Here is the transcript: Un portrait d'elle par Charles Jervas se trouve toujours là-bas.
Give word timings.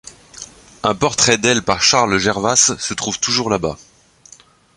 Un 0.81 0.95
portrait 0.95 1.37
d'elle 1.37 1.61
par 1.61 1.83
Charles 1.83 2.17
Jervas 2.17 2.55
se 2.75 2.93
trouve 2.95 3.19
toujours 3.19 3.51
là-bas. 3.51 3.77